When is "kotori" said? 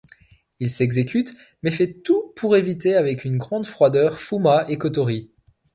4.79-5.29